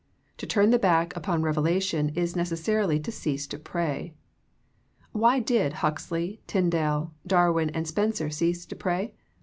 To 0.37 0.47
turn 0.47 0.71
the 0.71 0.79
back 0.79 1.15
upon 1.15 1.43
revelation 1.43 2.09
is 2.15 2.35
necessarily 2.35 2.99
to 3.01 3.11
cease 3.11 3.45
to 3.45 3.59
pray. 3.59 4.15
Why 5.11 5.39
did 5.39 5.73
Huxley, 5.73 6.41
Tyndal, 6.47 7.11
Darwin 7.27 7.69
and 7.69 7.87
Spencer 7.87 8.31
cease 8.31 8.65
to 8.65 8.75
pray 8.75 9.13